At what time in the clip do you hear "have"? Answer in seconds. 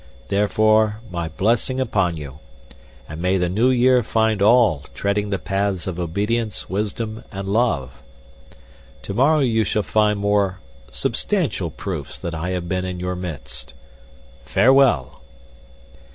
12.49-12.67